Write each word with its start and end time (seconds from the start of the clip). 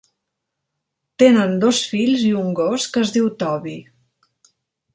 Tenen 1.23 1.53
dos 1.65 1.81
fills 1.91 2.25
i 2.31 2.33
un 2.39 2.49
gos 2.61 2.89
que 2.95 3.05
es 3.07 3.13
diu 3.19 3.29
Toby. 3.45 3.75